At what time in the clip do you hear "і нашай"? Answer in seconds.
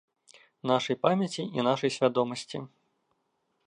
1.59-1.95